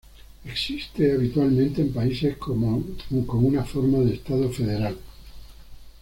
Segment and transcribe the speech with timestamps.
[0.45, 2.83] Existe habitualmente en países con
[3.45, 4.97] una forma de estado federal.